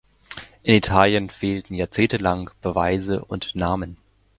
In 0.63 0.73
Italien 0.73 1.29
fehlten 1.29 1.75
jahrzehntelang 1.75 2.49
Beweise 2.63 3.23
und 3.23 3.53
Namen. 3.53 3.97